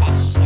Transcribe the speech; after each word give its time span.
past 0.00 0.39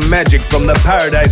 some 0.00 0.10
magic 0.10 0.42
from 0.42 0.66
the 0.66 0.74
Paradise 0.82 1.23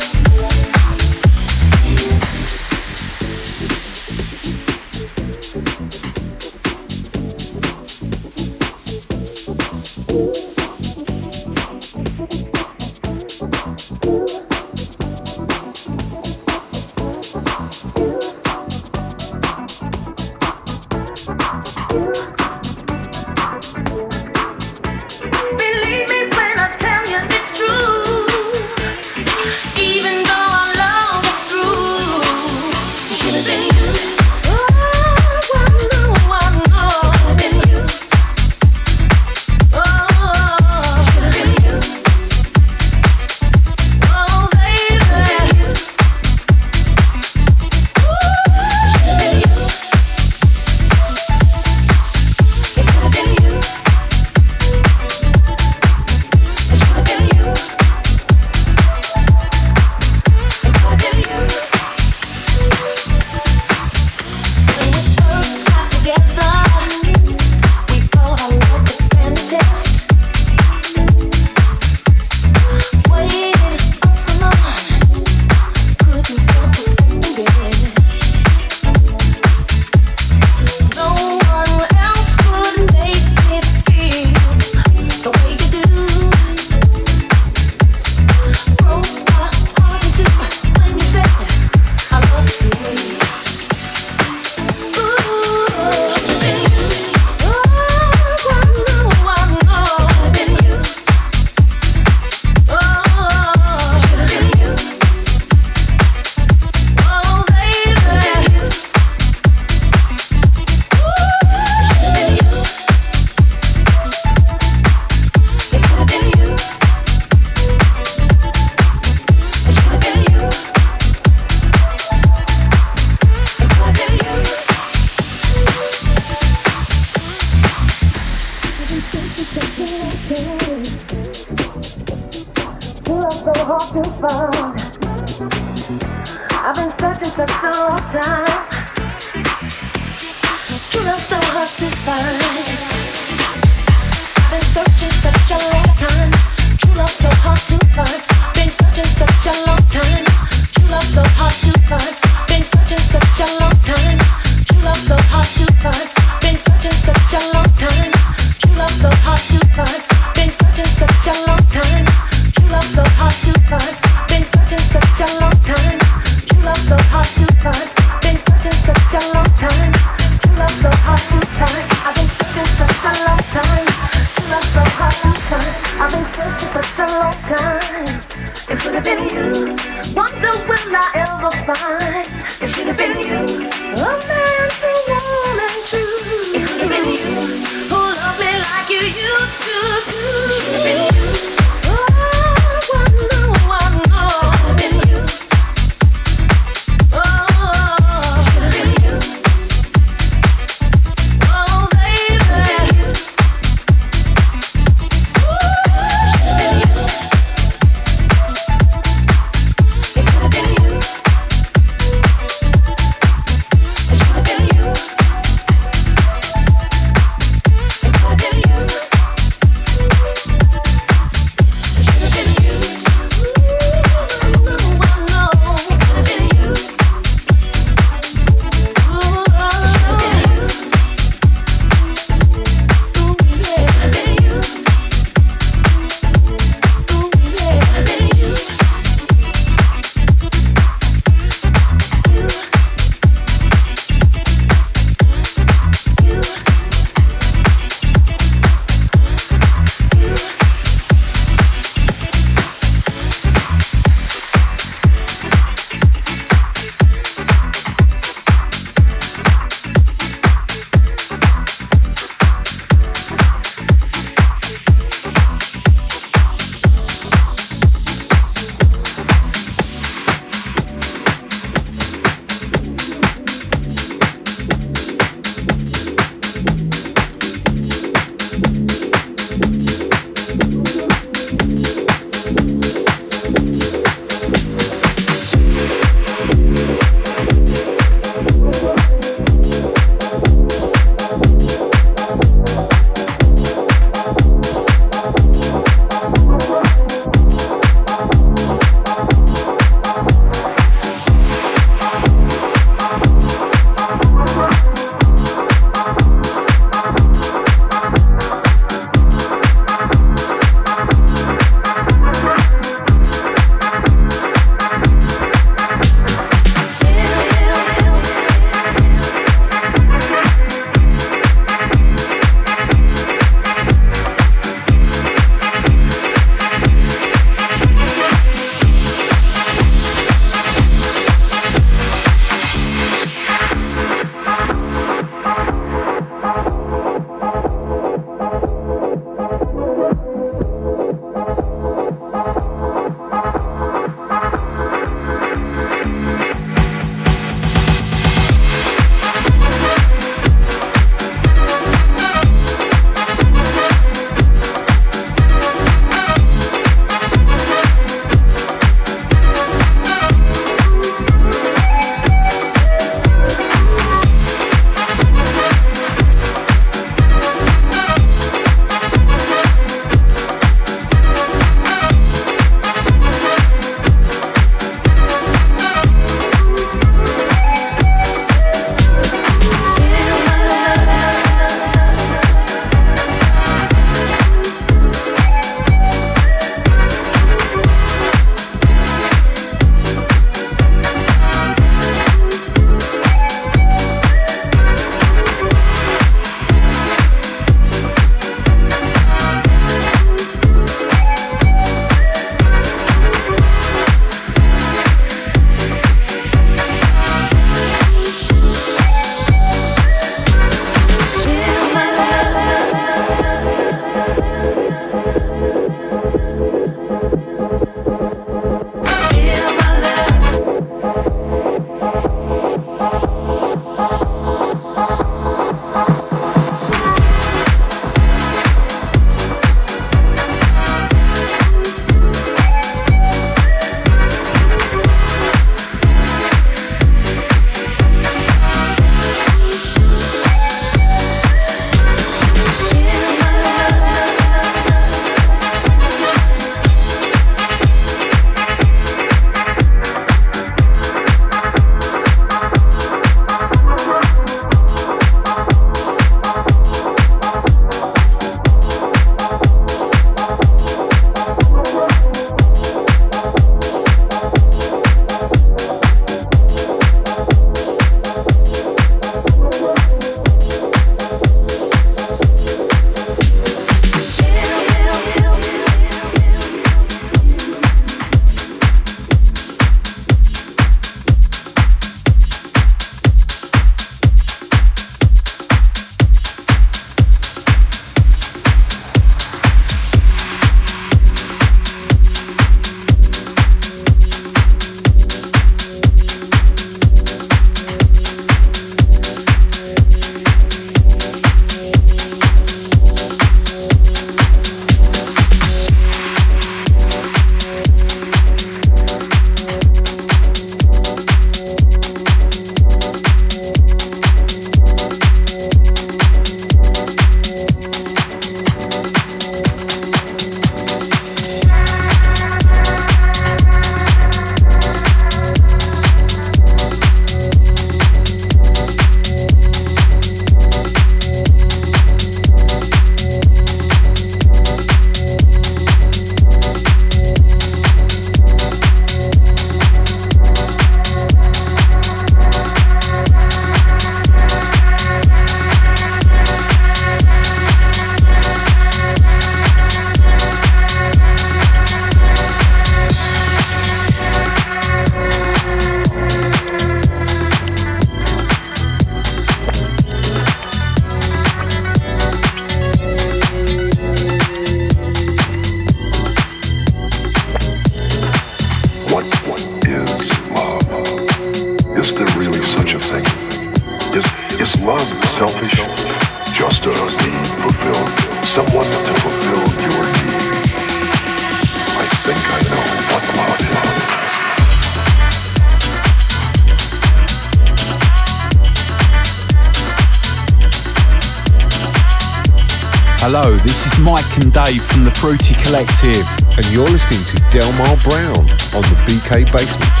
Dave 594.53 594.83
from 594.83 595.03
the 595.03 595.11
Fruity 595.11 595.55
Collective. 595.63 596.27
And 596.57 596.65
you're 596.73 596.89
listening 596.89 597.23
to 597.31 597.37
Delmar 597.51 597.95
Brown 598.03 598.39
on 598.75 598.83
the 598.83 598.97
BK 599.07 599.51
Basement. 599.51 600.00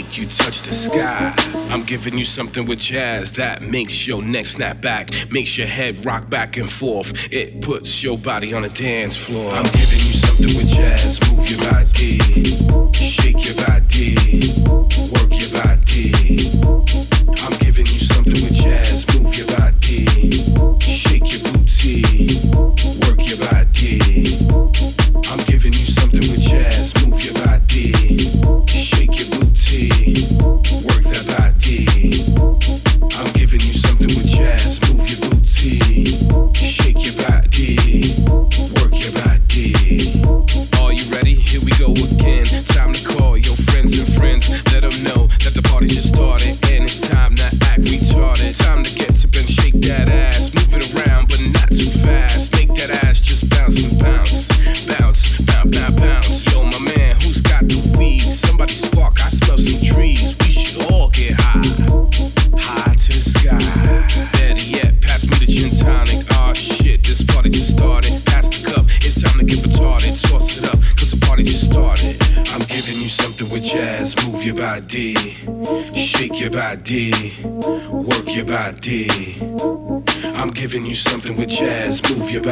Make 0.00 0.16
you 0.16 0.24
touch 0.24 0.62
the 0.62 0.72
sky. 0.72 1.30
I'm 1.68 1.82
giving 1.82 2.16
you 2.16 2.24
something 2.24 2.64
with 2.64 2.78
jazz 2.78 3.32
that 3.32 3.60
makes 3.60 4.06
your 4.06 4.22
neck 4.22 4.46
snap 4.46 4.80
back, 4.80 5.10
makes 5.30 5.58
your 5.58 5.66
head 5.66 6.06
rock 6.06 6.30
back 6.30 6.56
and 6.56 6.68
forth. 6.70 7.30
It 7.30 7.60
puts 7.60 8.02
your 8.02 8.16
body 8.16 8.54
on 8.54 8.64
a 8.64 8.70
dance 8.70 9.14
floor. 9.14 9.52
I'm 9.52 9.64
giving 9.64 9.98
you 9.98 10.14
something 10.24 10.56
with 10.56 10.68
jazz. 10.68 11.20
Move 11.30 11.50
your 11.50 11.60
body, 11.70 12.79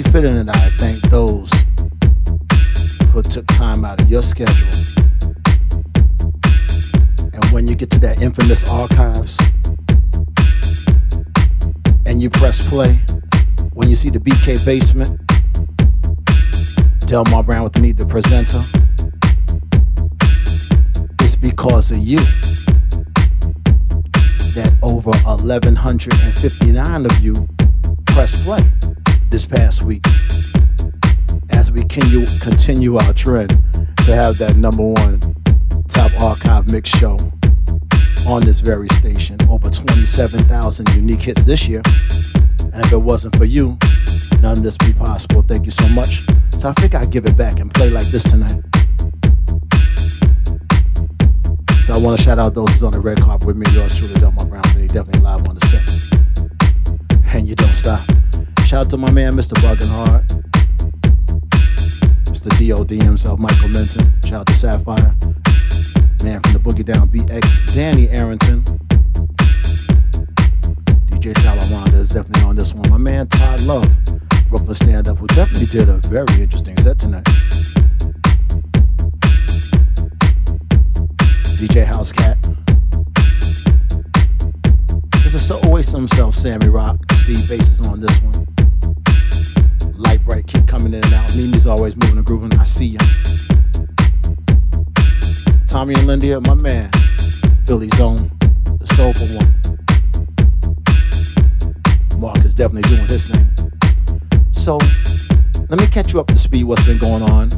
Only 0.00 0.12
fitting 0.12 0.46
that 0.46 0.56
I 0.56 0.70
thank 0.78 1.00
those 1.10 1.50
who 3.12 3.22
took 3.22 3.46
time 3.48 3.84
out 3.84 4.00
of 4.00 4.08
your 4.08 4.22
schedule. 4.22 4.70
And 7.32 7.44
when 7.52 7.68
you 7.68 7.74
get 7.74 7.90
to 7.90 7.98
that 7.98 8.22
infamous 8.22 8.64
archives 8.68 9.36
and 12.06 12.22
you 12.22 12.30
press 12.30 12.66
play, 12.68 13.00
when 13.74 13.90
you 13.90 13.96
see 13.96 14.10
the 14.10 14.20
BK 14.20 14.64
basement, 14.64 15.20
Delmar 17.06 17.42
Brown 17.42 17.64
with 17.64 17.78
me, 17.78 17.92
the 17.92 18.06
presenter, 18.06 18.62
it's 21.20 21.36
because 21.36 21.90
of 21.90 21.98
you 21.98 22.18
that 24.54 24.72
over 24.82 25.10
1,159 25.10 27.06
of 27.06 27.20
you 27.20 27.48
press 28.06 28.44
play 28.44 28.64
this 29.30 29.46
past 29.46 29.84
week 29.84 30.04
as 31.50 31.70
we 31.70 31.84
continue, 31.84 32.26
continue 32.40 32.96
our 32.96 33.12
trend 33.12 33.50
to 34.04 34.14
have 34.14 34.36
that 34.38 34.56
number 34.56 34.82
one 34.82 35.20
top 35.88 36.10
archive 36.20 36.70
mix 36.70 36.90
show 36.90 37.16
on 38.26 38.44
this 38.44 38.60
very 38.60 38.88
station. 38.94 39.36
Over 39.48 39.70
27,000 39.70 40.94
unique 40.94 41.22
hits 41.22 41.44
this 41.44 41.68
year. 41.68 41.80
And 42.72 42.84
if 42.84 42.92
it 42.92 42.98
wasn't 42.98 43.36
for 43.36 43.44
you, 43.44 43.78
none 44.40 44.58
of 44.58 44.62
this 44.64 44.76
would 44.80 44.94
be 44.94 44.98
possible. 44.98 45.42
Thank 45.42 45.64
you 45.64 45.70
so 45.70 45.88
much. 45.88 46.26
So 46.58 46.68
I 46.68 46.72
think 46.74 46.94
I'd 46.94 47.10
give 47.10 47.26
it 47.26 47.36
back 47.36 47.60
and 47.60 47.72
play 47.72 47.88
like 47.88 48.06
this 48.06 48.24
tonight. 48.24 48.60
So 51.84 51.94
I 51.94 51.98
want 51.98 52.18
to 52.18 52.24
shout 52.24 52.38
out 52.40 52.54
those 52.54 52.68
who's 52.70 52.82
on 52.82 52.92
the 52.92 53.00
red 53.00 53.20
carpet 53.20 53.46
with 53.46 53.56
me. 53.56 53.66
Yours 53.72 53.96
truly, 53.96 54.14
Delmar 54.20 54.46
Brown. 54.46 54.62
They 54.74 54.88
definitely 54.88 55.20
live 55.20 55.46
on 55.48 55.56
the 55.56 55.66
set. 55.66 55.86
And 57.32 57.48
you 57.48 57.54
don't 57.54 57.74
stop. 57.74 58.00
Shout 58.70 58.84
out 58.84 58.90
to 58.90 58.96
my 58.98 59.10
man, 59.10 59.32
Mr. 59.32 59.54
Buggin 59.54 59.88
Hard. 59.88 60.28
Mr. 62.26 62.68
DOD 62.68 63.02
himself, 63.02 63.40
Michael 63.40 63.68
Minton. 63.68 64.12
Shout 64.22 64.42
out 64.42 64.46
to 64.46 64.52
Sapphire. 64.52 65.16
Man 66.22 66.40
from 66.40 66.52
the 66.52 66.60
Boogie 66.62 66.84
Down 66.84 67.08
BX, 67.08 67.74
Danny 67.74 68.08
Arrington. 68.10 68.62
DJ 71.08 71.34
Salawanda 71.42 71.94
is 71.94 72.10
definitely 72.10 72.44
on 72.44 72.54
this 72.54 72.72
one. 72.72 72.88
My 72.90 72.96
man 72.96 73.26
Todd 73.26 73.60
Love, 73.62 73.90
Brooklyn 74.48 74.76
Stand 74.76 75.08
Up, 75.08 75.18
who 75.18 75.26
definitely 75.26 75.66
did 75.66 75.88
a 75.88 75.96
very 76.06 76.40
interesting 76.40 76.76
set 76.76 76.96
tonight. 76.96 77.24
DJ 81.58 81.84
House 81.84 82.12
Cat. 82.12 82.38
There's 85.22 85.50
a 85.50 85.66
always 85.66 85.90
himself, 85.90 86.36
Sammy 86.36 86.68
Rock. 86.68 86.98
Steve 87.14 87.48
Bass 87.48 87.68
is 87.72 87.80
on 87.80 87.98
this 87.98 88.22
one. 88.22 88.46
Light 89.94 90.24
bright, 90.24 90.46
keep 90.46 90.66
coming 90.66 90.94
in 90.94 91.04
and 91.04 91.14
out. 91.14 91.34
Mimi's 91.36 91.66
always 91.66 91.96
moving 91.96 92.18
and 92.18 92.26
grooving. 92.26 92.58
I 92.58 92.64
see 92.64 92.86
ya. 92.86 92.98
Tommy 95.66 95.94
and 95.94 96.04
Lindia, 96.08 96.44
my 96.46 96.54
man. 96.54 96.90
Philly's 97.66 98.00
own, 98.00 98.30
the 98.80 98.86
soulful 98.86 99.26
one. 99.36 99.54
Mark 102.20 102.44
is 102.44 102.54
definitely 102.54 102.90
doing 102.94 103.08
his 103.08 103.26
thing. 103.26 103.48
So, 104.52 104.78
let 105.68 105.78
me 105.78 105.86
catch 105.86 106.12
you 106.12 106.20
up 106.20 106.26
to 106.26 106.36
speed 106.36 106.64
what's 106.64 106.84
been 106.84 106.98
going 106.98 107.22
on 107.22 107.48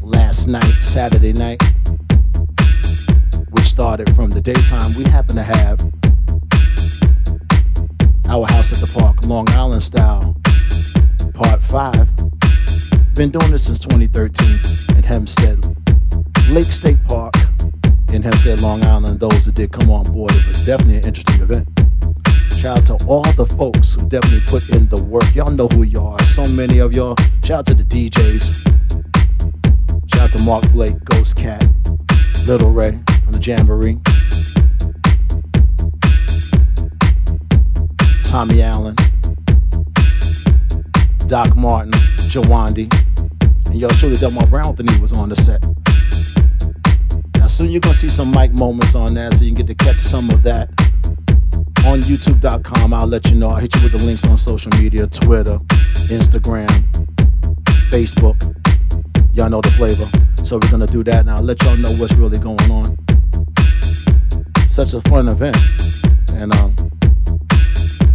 last 0.00 0.46
night, 0.46 0.80
Saturday 0.80 1.32
night, 1.32 1.60
which 3.50 3.64
started 3.64 4.14
from 4.14 4.30
the 4.30 4.40
daytime. 4.40 4.92
We 4.96 5.04
happen 5.04 5.36
to 5.36 5.42
have 5.42 5.80
our 8.28 8.46
house 8.52 8.72
at 8.72 8.78
the 8.78 8.90
park, 8.94 9.24
Long 9.24 9.48
Island 9.50 9.82
style, 9.82 10.36
part 11.38 11.62
five. 11.62 12.08
Been 13.14 13.30
doing 13.30 13.50
this 13.52 13.66
since 13.66 13.78
2013 13.78 14.96
in 14.96 15.02
Hempstead, 15.04 15.64
Lake 16.48 16.66
State 16.66 17.02
Park 17.04 17.32
in 18.12 18.22
Hempstead, 18.22 18.60
Long 18.60 18.82
Island. 18.82 19.20
Those 19.20 19.46
that 19.46 19.54
did 19.54 19.70
come 19.70 19.88
on 19.88 20.04
board, 20.12 20.32
it 20.32 20.46
was 20.46 20.66
definitely 20.66 20.96
an 20.96 21.04
interesting 21.04 21.40
event. 21.40 21.68
Shout 22.56 22.78
out 22.78 22.98
to 22.98 23.06
all 23.06 23.30
the 23.32 23.46
folks 23.46 23.94
who 23.94 24.08
definitely 24.08 24.42
put 24.48 24.68
in 24.70 24.88
the 24.88 25.00
work. 25.04 25.32
Y'all 25.36 25.52
know 25.52 25.68
who 25.68 25.84
you 25.84 26.00
are. 26.00 26.20
So 26.24 26.42
many 26.42 26.80
of 26.80 26.92
y'all. 26.92 27.14
Shout 27.44 27.60
out 27.60 27.66
to 27.66 27.74
the 27.74 27.84
DJs. 27.84 28.66
Shout 30.12 30.22
out 30.22 30.32
to 30.32 30.42
Mark 30.42 30.68
Blake, 30.72 30.96
Ghost 31.04 31.36
Cat, 31.36 31.64
Little 32.48 32.72
Ray 32.72 32.98
from 33.22 33.32
the 33.32 33.40
Jamboree. 33.40 33.98
Tommy 38.24 38.60
Allen, 38.60 38.96
Doc 41.28 41.54
Martin, 41.54 41.92
Jawandi, 42.32 42.90
and 43.66 43.74
yo, 43.78 43.86
surely 43.90 44.16
Delmar 44.16 44.46
Brown 44.46 44.74
the 44.74 44.98
was 45.02 45.12
on 45.12 45.28
the 45.28 45.36
set. 45.36 45.62
Now 47.34 47.46
soon 47.46 47.68
you're 47.68 47.80
gonna 47.80 47.94
see 47.94 48.08
some 48.08 48.30
mic 48.30 48.50
moments 48.52 48.94
on 48.94 49.12
that, 49.12 49.34
so 49.34 49.44
you 49.44 49.52
can 49.52 49.66
get 49.66 49.78
to 49.78 49.84
catch 49.84 50.00
some 50.00 50.30
of 50.30 50.42
that 50.44 50.70
on 51.86 52.00
YouTube.com. 52.00 52.94
I'll 52.94 53.06
let 53.06 53.28
you 53.28 53.36
know. 53.36 53.48
I'll 53.48 53.56
hit 53.56 53.76
you 53.76 53.82
with 53.82 53.92
the 53.92 53.98
links 53.98 54.24
on 54.24 54.38
social 54.38 54.72
media: 54.80 55.06
Twitter, 55.06 55.58
Instagram, 56.08 56.70
Facebook. 57.90 58.40
Y'all 59.34 59.50
know 59.50 59.60
the 59.60 59.70
flavor. 59.72 60.06
So 60.46 60.56
we're 60.56 60.70
gonna 60.70 60.86
do 60.86 61.04
that, 61.04 61.20
and 61.20 61.30
I'll 61.30 61.42
let 61.42 61.62
y'all 61.62 61.76
know 61.76 61.92
what's 61.96 62.14
really 62.14 62.38
going 62.38 62.70
on. 62.70 62.96
Such 64.66 64.94
a 64.94 65.02
fun 65.02 65.28
event, 65.28 65.58
and 66.32 66.54
um, 66.54 66.74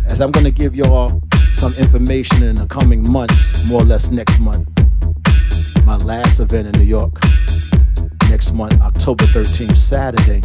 as 0.08 0.20
I'm 0.20 0.32
gonna 0.32 0.50
give 0.50 0.74
y'all 0.74 1.22
some 1.70 1.82
information 1.82 2.44
in 2.44 2.56
the 2.56 2.66
coming 2.66 3.10
months, 3.10 3.70
more 3.70 3.84
or 3.84 3.86
less 3.86 4.12
next 4.12 4.38
month. 4.40 4.68
My 5.86 5.96
last 5.96 6.42
event 6.42 6.68
in 6.68 6.74
New 6.74 6.86
York 6.86 7.14
next 8.30 8.52
month, 8.52 8.82
October 8.82 9.24
13th, 9.24 9.78
Saturday. 9.78 10.42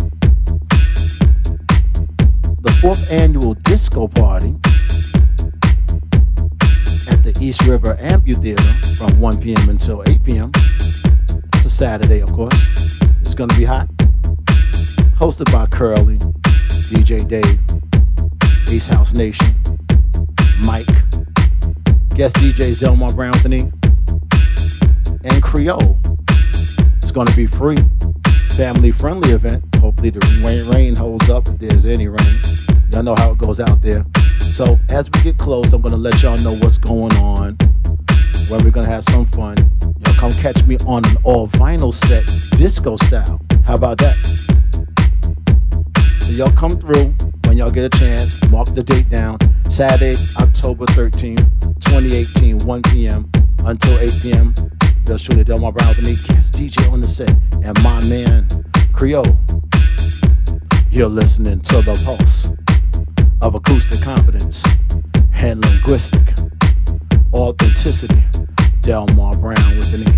The 2.60 2.78
fourth 2.80 3.10
annual 3.10 3.54
disco 3.54 4.06
party 4.06 4.54
at 7.10 7.24
the 7.24 7.36
East 7.40 7.66
River 7.66 7.96
Amphitheater 7.98 8.80
from 8.96 9.18
1 9.20 9.40
p.m. 9.40 9.70
until 9.70 10.04
8 10.06 10.22
p.m. 10.22 10.52
It's 10.54 11.64
a 11.64 11.70
Saturday, 11.70 12.20
of 12.20 12.32
course. 12.32 12.70
It's 13.22 13.34
gonna 13.34 13.54
be 13.56 13.64
hot. 13.64 13.88
Hosted 15.18 15.50
by 15.50 15.66
Curly, 15.66 16.18
DJ 16.92 17.26
Dave, 17.26 17.58
Ace 18.72 18.86
House 18.86 19.14
Nation, 19.14 19.48
Mike, 20.64 20.86
guest 22.14 22.36
DJs 22.36 22.80
Delmar 22.80 23.12
Brown 23.12 23.34
Anthony, 23.34 23.70
and 25.24 25.42
Creole. 25.42 25.98
It's 26.96 27.10
going 27.10 27.26
to 27.26 27.36
be 27.36 27.46
free, 27.46 27.78
family 28.56 28.90
friendly 28.90 29.30
event. 29.30 29.62
Hopefully 29.76 30.10
the 30.10 30.20
rain, 30.44 30.68
rain 30.68 30.96
holds 30.96 31.30
up 31.30 31.48
if 31.48 31.58
there's 31.58 31.86
any 31.86 32.08
rain. 32.08 32.40
Y'all 32.92 33.02
know 33.02 33.14
how 33.14 33.32
it 33.32 33.38
goes 33.38 33.60
out 33.60 33.80
there. 33.82 34.04
So 34.40 34.78
as 34.90 35.08
we 35.12 35.22
get 35.22 35.38
close, 35.38 35.72
I'm 35.72 35.82
going 35.82 35.92
to 35.92 35.98
let 35.98 36.22
y'all 36.22 36.38
know 36.38 36.54
what's 36.56 36.78
going 36.78 37.14
on, 37.18 37.56
where 38.48 38.60
we're 38.64 38.70
going 38.70 38.86
to 38.86 38.90
have 38.90 39.04
some 39.04 39.26
fun. 39.26 39.56
Y'all 39.80 40.14
come 40.16 40.32
catch 40.32 40.64
me 40.64 40.76
on 40.86 41.04
an 41.04 41.16
all 41.24 41.48
vinyl 41.48 41.94
set, 41.94 42.26
disco 42.58 42.96
style. 42.96 43.40
How 43.64 43.74
about 43.74 43.98
that? 43.98 44.16
So 46.28 46.34
y'all 46.34 46.52
come 46.52 46.78
through 46.78 47.14
when 47.46 47.56
y'all 47.56 47.70
get 47.70 47.84
a 47.84 47.98
chance. 47.98 48.46
Mark 48.50 48.68
the 48.74 48.82
date 48.82 49.08
down. 49.08 49.38
Saturday, 49.70 50.14
October 50.36 50.84
13th, 50.84 51.38
2018, 51.80 52.66
1 52.66 52.82
p.m. 52.82 53.30
until 53.64 53.98
8 53.98 54.12
p.m. 54.20 54.54
Bill 55.06 55.16
Shooter, 55.16 55.42
Delmar 55.42 55.72
Brown 55.72 55.96
with 55.96 56.04
me, 56.04 56.16
guest 56.26 56.52
DJ 56.52 56.92
on 56.92 57.00
the 57.00 57.08
set, 57.08 57.30
and 57.64 57.82
my 57.82 58.04
man, 58.04 58.46
Creole. 58.92 59.38
You're 60.90 61.08
listening 61.08 61.60
to 61.60 61.80
the 61.80 61.98
pulse 62.04 62.52
of 63.40 63.54
acoustic 63.54 64.02
confidence 64.02 64.62
and 65.32 65.64
linguistic 65.64 66.34
authenticity. 67.32 68.22
Delmar 68.82 69.34
Brown 69.38 69.76
with 69.78 70.06
me 70.06 70.12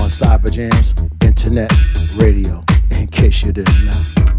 on 0.00 0.08
Cyberjamz 0.08 0.96
Internet 1.22 1.70
Radio, 2.16 2.64
in 2.90 3.08
case 3.08 3.44
you 3.44 3.52
didn't 3.52 3.84
know. 3.84 4.37